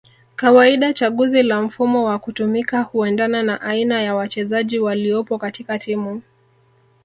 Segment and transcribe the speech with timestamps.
[0.35, 6.21] kawaida chaguzi la mfumo wa kutumika huendana na aina ya wachezaji waliopo katika timu